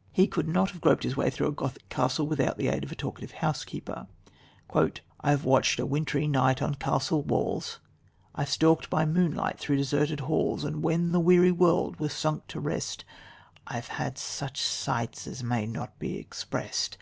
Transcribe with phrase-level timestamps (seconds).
[0.12, 2.94] "He could have groped his way through a Gothic castle without the aid of a
[2.94, 4.06] talkative housekeeper:
[5.20, 7.80] "I've watched a wintry night on castle walls,
[8.32, 12.60] I've stalked by moonlight through deserted halls, And when the weary world was sunk to
[12.60, 13.04] rest
[13.66, 16.96] I've had such sights as may not be expressed.